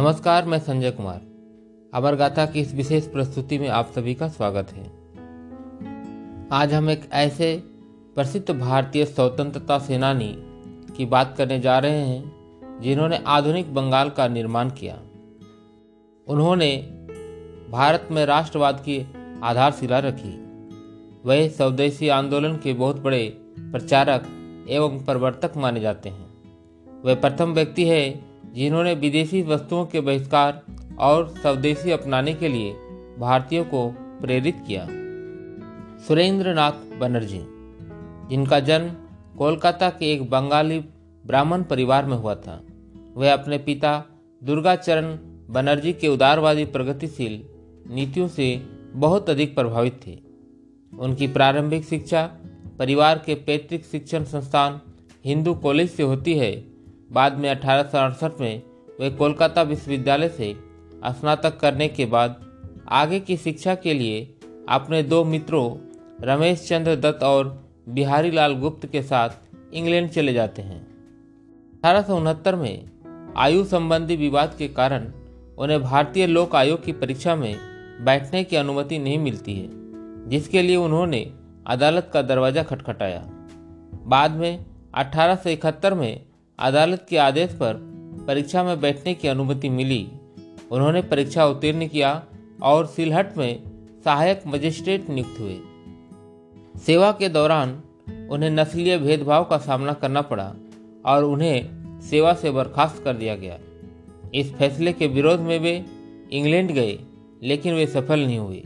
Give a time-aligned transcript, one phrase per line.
[0.00, 1.20] नमस्कार, मैं संजय कुमार।
[1.94, 4.84] अमर गाथा की इस विशेष प्रस्तुति में आप सभी का स्वागत है।
[6.52, 7.62] आज हम एक ऐसे
[8.14, 10.36] प्रसिद्ध भारतीय स्वतंत्रता सेनानी
[10.96, 12.32] की बात करने जा रहे हैं,
[12.80, 14.98] जिन्होंने आधुनिक बंगाल का निर्माण किया।
[16.28, 16.76] उन्होंने
[17.70, 19.06] भारत में राष्ट्रवाद की
[19.42, 20.44] आधारशिला रखी।
[21.24, 24.26] वह स्वदेशी आंदोलन के बहुत बड़े प्रचारक
[24.70, 26.30] एवं प्रवर्तक माने जाते हैं।
[27.04, 30.62] वह प्रथम व्यक्ति है जिन्होंने विदेशी वस्तुओं के बहिष्कार
[30.98, 32.72] और स्वदेशी अपनाने के लिए
[33.18, 33.88] भारतीयों को
[34.20, 34.86] प्रेरित किया।
[36.08, 37.40] सुरेंद्र नाथ बनर्जी,
[38.30, 38.90] जिनका जन्म
[39.38, 40.78] कोलकाता के एक बंगाली
[41.26, 42.62] ब्राह्मण परिवार में हुआ था
[43.16, 44.04] वह अपने पिता
[44.42, 45.16] दुर्गाचरण
[45.50, 47.42] बनर्जी के उदारवादी प्रगतिशील
[47.94, 48.46] नीतियों से
[48.94, 50.18] बहुत अधिक प्रभावित थे।
[50.92, 52.22] उनकी प्रारंभिक शिक्षा
[52.78, 54.80] परिवार के पैतृक शिक्षण संस्थान
[55.24, 56.69] हिंदू कॉलेज से होती है
[57.10, 58.62] बाद में अठारह सौ अड़सठ में
[59.00, 60.54] वे कोलकाता विश्वविद्यालय से
[61.10, 62.40] स्नातक करने के बाद
[62.88, 64.20] आगे की शिक्षा के लिए
[64.68, 65.76] अपने दो मित्रों,
[66.20, 67.48] रमेश चंद्र दत्त और
[67.88, 70.80] बिहारी लाल गुप्त के साथ इंग्लैंड चले जाते हैं।
[71.74, 75.10] अठारह सौ उनहत्तर में आयु संबंधी विवाद के कारण
[75.58, 77.54] उन्हें भारतीय लोक आयोग की परीक्षा में
[78.04, 79.68] बैठने की अनुमति नहीं मिलती है,
[80.28, 81.30] जिसके लिए उन्होंने
[81.66, 83.22] अदालत का दरवाज़ा खटखटाया।
[84.06, 86.29] बाद में अठारह सौ इकहत्तर में
[86.60, 87.74] अदालत के आदेश पर
[88.26, 90.12] परीक्षा में बैठने की अनुमति मिली।
[90.70, 92.24] उन्होंने परीक्षा उत्तीर्ण किया
[92.62, 93.62] और सिलहट में
[94.04, 95.58] सहायक मजिस्ट्रेट नियुक्त हुए।
[96.86, 97.82] सेवा के दौरान
[98.30, 100.54] उन्हें नस्लीय भेदभाव का सामना करना पड़ा
[101.06, 103.58] और उन्हें सेवा से बर्खास्त कर दिया गया।
[104.34, 105.84] इस फैसले के विरोध में वे
[106.32, 106.98] इंग्लैंड गए,
[107.42, 108.62] लेकिन वे सफल नहीं हुए।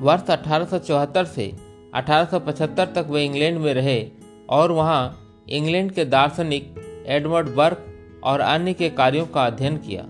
[0.00, 1.52] वर्ष 1874 से
[1.94, 4.06] 1875 तक वे इंग्लैंड में रहे
[4.50, 7.86] और वहाँ इंग्लैंड के दार्शनिक एडवर्ड बर्क
[8.24, 10.02] और अन्य के कार्यों का अध्ययन किया।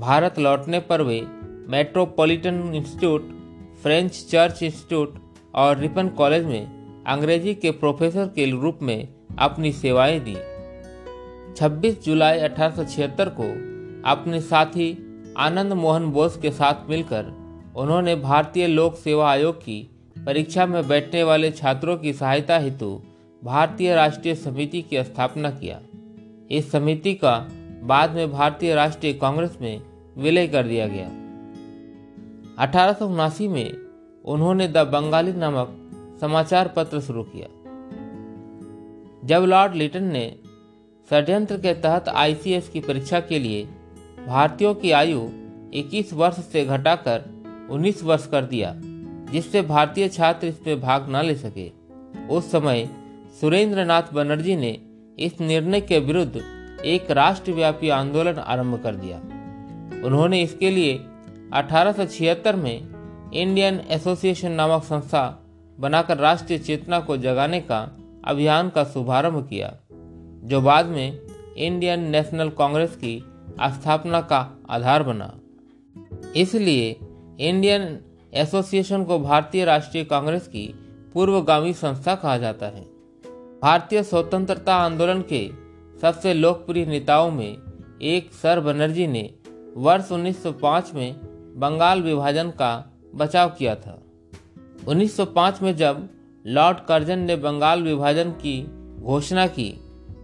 [0.00, 1.20] भारत लौटने पर वे
[1.68, 3.28] Metropolitan Institute,
[3.82, 5.14] French Church Institute
[5.54, 9.08] और रिपन कॉलेज में अंग्रेज़ी के प्रोफेसर के रूप में
[9.38, 10.36] अपनी सेवाएँ दी।
[11.54, 13.48] 26 जुलाई अठारह सौ छिहत्तर को
[14.10, 14.86] अपने साथी
[15.38, 17.32] आनंद मोहन बोस के साथ मिलकर
[17.76, 19.90] उन्होंने भारतीय लोक सेवा आयोग की
[20.26, 23.02] परीक्षा में बैठने वाले छात्रों की सहायता हेतु
[23.44, 25.80] भारतीय राष्ट्रीय समिति की स्थापना किया।
[26.50, 27.48] इस समिति का
[27.82, 29.82] बाद में भारतीय राष्ट्रीय कांग्रेस में
[30.18, 31.06] विलय कर दिया गया।
[32.58, 32.96] अठारह
[33.40, 33.76] में
[34.24, 35.80] उन्होंने द बंगाली नामक
[36.20, 37.48] समाचार पत्र शुरू किया।
[39.24, 40.36] जब लॉर्ड लिटन ने
[41.10, 43.68] षड्यंत्र के तहत आईसीएस की परीक्षा के लिए
[44.26, 45.28] भारतीयों की आयु
[45.74, 47.22] 21 वर्ष से घटाकर
[47.70, 48.74] 19 वर्ष कर दिया,
[49.32, 51.72] जिससे भारतीय छात्र इसमें भाग न ले सके,
[52.30, 52.88] उस समय
[53.40, 54.80] सुरेंद्र नाथ बनर्जी ने
[55.18, 56.42] इस निर्णय के विरुद्ध
[56.84, 59.16] एक राष्ट्रव्यापी आंदोलन आरंभ कर दिया।
[60.06, 60.94] उन्होंने इसके लिए
[61.52, 65.40] अठारह सौ छिहत्तर में इंडियन एसोसिएशन नामक संस्था
[65.78, 67.80] बनाकर राष्ट्रीय चेतना को जगाने का
[68.24, 69.72] अभियान का शुभारंभ किया,
[70.44, 71.20] जो बाद में
[71.56, 73.18] इंडियन नेशनल कांग्रेस की
[73.60, 75.32] स्थापना का आधार बना।
[76.36, 76.96] इसलिए
[77.40, 77.98] इंडियन
[78.34, 80.66] एसोसिएशन को भारतीय राष्ट्रीय कांग्रेस की
[81.14, 82.93] पूर्वगामी संस्था कहा जाता है।
[83.64, 85.50] भारतीय स्वतंत्रता आंदोलन के
[86.00, 87.56] सबसे लोकप्रिय नेताओं में
[88.02, 89.34] एक सर बनर्जी ने
[89.76, 91.14] वर्ष 1905 में
[91.56, 94.02] बंगाल विभाजन का बचाव किया था।
[94.88, 96.08] 1905 में जब
[96.46, 98.62] लॉर्ड कर्जन ने बंगाल विभाजन की
[99.02, 99.80] घोषणा की,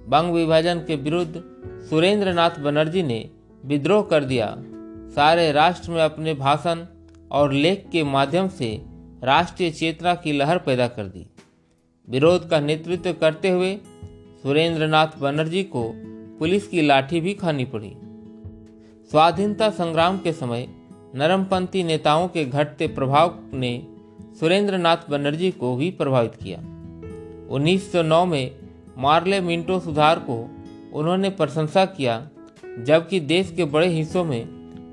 [0.09, 1.43] बंग विभाजन के विरुद्ध
[1.91, 3.31] सुरेंद्र नाथ बनर्जी ने
[3.65, 4.57] विद्रोह कर दिया।
[5.15, 6.85] सारे राष्ट्र में अपने भाषण
[7.31, 8.83] और लेख के माध्यम से
[9.25, 11.27] राष्ट्रीय चेतना की लहर पैदा कर दी।
[12.11, 13.77] विरोध का नेतृत्व करते हुए
[14.43, 15.93] सुरेंद्र नाथ बनर्जी को
[16.39, 17.93] पुलिस की लाठी भी खानी पड़ी।
[19.11, 20.69] स्वाधीनता संग्राम के समय
[21.15, 23.87] नरमपंथी नेताओं के घटते प्रभाव ने
[24.41, 26.59] सुरेंद्र नाथ बनर्जी को भी प्रभावित किया।
[27.49, 28.51] 1909 में
[28.99, 30.51] मार्ले मिंटो सुधार को
[30.93, 32.29] उन्होंने प्रशंसा किया,
[32.79, 34.47] जबकि देश के बड़े हिस्सों में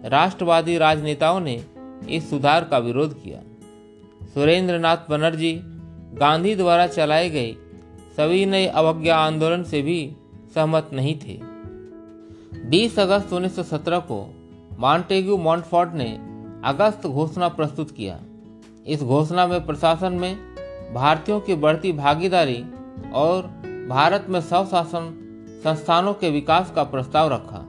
[0.06, 1.64] राष्ट्रवादी राजनेताओं ने
[2.10, 3.42] इस सुधार का विरोध किया।
[4.34, 5.60] सुरेंद्र नाथ बनर्जी
[6.20, 7.52] गांधी द्वारा चलाए गए
[8.18, 10.16] सभी नए अवज्ञा आंदोलन से भी
[10.56, 11.40] सहमत नहीं थे।
[12.70, 14.34] 20 अगस्त 1917 को
[14.80, 16.10] मॉन्टेग्यू मॉन्टफोर्ड ने
[16.66, 18.20] अगस्त घोषणा प्रस्तुत किया।
[18.88, 20.36] इस घोषणा में प्रशासन में
[20.94, 22.64] भारतीयों की बढ़ती भागीदारी
[23.14, 23.42] और
[23.90, 25.14] भारत में स्वशासन
[25.64, 27.64] संस्थानों के विकास का प्रस्ताव रखा।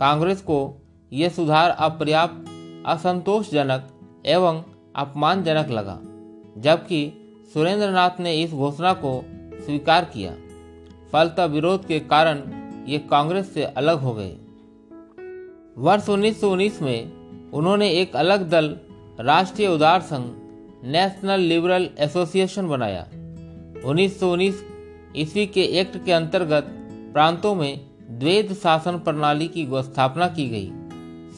[0.00, 0.82] कांग्रेस को
[1.12, 2.44] यह सुधार अपर्याप्त
[2.86, 3.88] असंतोषजनक
[4.26, 4.62] एवं
[4.96, 5.98] अपमानजनक लगा,
[6.58, 9.24] जबकि सुरेंद्र नाथ ने इस घोषणा को
[9.66, 10.34] स्वीकार किया।
[11.12, 12.42] फलता विरोध के कारण
[12.88, 14.36] ये कांग्रेस से अलग हो गए।
[15.78, 17.12] वर्ष 1919 में
[17.50, 18.76] उन्होंने एक अलग दल,
[19.20, 20.26] राष्ट्रीय उदार संघ,
[20.84, 23.02] नेशनल लिबरल एसोसिएशन बनाया।
[23.84, 24.64] 1919
[25.16, 26.64] ईस्वी के एक्ट के अंतर्गत
[27.12, 27.80] प्रांतों में
[28.10, 30.70] द्वैध शासन प्रणाली की स्थापना की गई।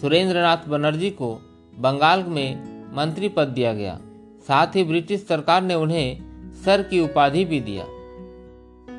[0.01, 1.35] सुरेंद्र नाथ बनर्जी को
[1.79, 4.01] बंगाल में मंत्री पद दिया गया।
[4.51, 6.19] साथ ही ब्रिटिश सरकार ने उन्हें
[6.65, 7.85] सर की उपाधि भी दिया।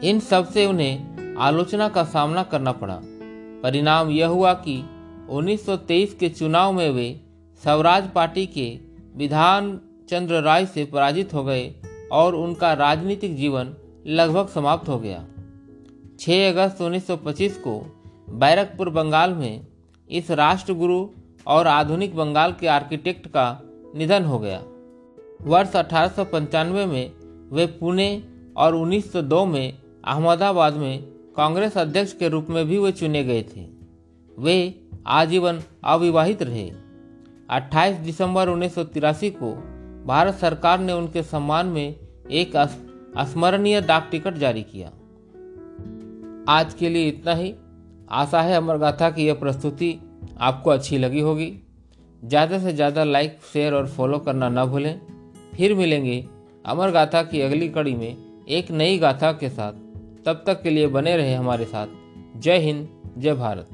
[0.10, 3.00] इन सबसे उन्हें आलोचना का सामना करना पड़ा।
[3.64, 4.86] परिणाम यह हुआ कि
[5.30, 7.22] 1923 के चुनाव में वे
[7.64, 8.80] स्वराज पार्टी के
[9.16, 11.76] विधान चंद्र राय से पराजित हो गए
[12.12, 13.76] और उनका राजनीतिक जीवन
[14.08, 15.26] लगभग समाप्त हो गया।
[16.20, 17.80] 6 अगस्त 1925 को
[18.30, 19.68] बैरकपुर, बंगाल में
[20.10, 21.08] इस राष्ट्रगुरु
[21.48, 23.62] और आधुनिक बंगाल के आर्किटेक्ट का
[23.96, 24.64] निधन हो गया।
[25.46, 27.12] वर्ष अठारह सौ पंचानवे में
[27.52, 28.10] वे पुणे
[28.58, 29.74] और 1902 में
[30.04, 31.04] अहमदाबाद में
[31.38, 33.66] कांग्रेस अध्यक्ष के रूप में भी वे चुने गए थे।
[34.38, 34.56] वे
[35.10, 36.70] आजीवन अविवाहित रहे।
[37.50, 39.52] 28 दिसंबर उन्नीस सौ तिरासी को
[40.06, 41.96] भारत सरकार ने उनके सम्मान में
[42.32, 42.58] एक
[43.28, 44.92] स्मरणीय डाक टिकट जारी किया।
[46.50, 47.54] आज के लिए इतना ही।
[48.12, 49.98] आशा है अमर गाथा की यह प्रस्तुति
[50.40, 51.52] आपको अच्छी लगी होगी।
[52.24, 55.11] ज़्यादा से ज़्यादा लाइक, शेयर और फॉलो करना न भूलें।
[55.56, 56.26] फिर मिलेंगे
[56.66, 58.18] अमर गाथा की अगली कड़ी में
[58.50, 59.74] एक नई गाथा के साथ।
[60.26, 61.88] तब तक के लिए बने रहे हमारे साथ।
[62.38, 63.70] जय हिंद, जय भारत।